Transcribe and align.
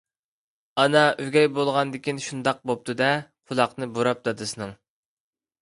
ئانا 0.83 1.03
ئۆگەي 1.25 1.49
بولغاندىكىن 1.57 2.21
شۇنداق 2.29 2.63
بوپتۇ-دە، 2.71 3.13
قۇلاقنى 3.51 3.93
بۇراپ 3.99 4.29
دادىسىنىڭ... 4.31 4.77